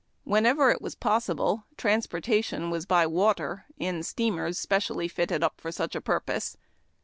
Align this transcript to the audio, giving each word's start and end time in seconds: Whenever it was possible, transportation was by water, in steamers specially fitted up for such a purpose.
Whenever 0.23 0.71
it 0.71 0.81
was 0.81 0.95
possible, 0.95 1.65
transportation 1.77 2.71
was 2.71 2.87
by 2.87 3.05
water, 3.05 3.65
in 3.77 4.01
steamers 4.01 4.57
specially 4.57 5.07
fitted 5.07 5.43
up 5.43 5.61
for 5.61 5.71
such 5.71 5.93
a 5.95 6.01
purpose. 6.01 6.57